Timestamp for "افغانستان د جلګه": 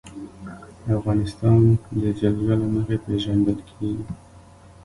0.97-2.55